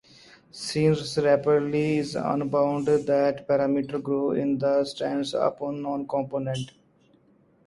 Since 0.49 1.15
rapidity 1.19 1.99
is 1.99 2.15
unbounded, 2.15 3.05
the 3.05 3.43
one-parameter 3.47 4.01
group 4.01 4.35
it 4.35 4.87
stands 4.87 5.35
upon 5.35 5.75
is 5.75 5.81
non-compact. 5.83 6.71